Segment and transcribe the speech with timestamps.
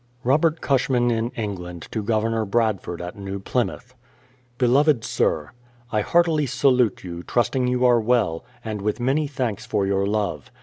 [0.23, 3.93] Robert Cushman in England to Governor Bradford at New Plymouth:
[4.57, 5.51] Beloved Sir,'
[5.91, 10.49] I heartily salute you, trusting you are well, and with many thanks for your love.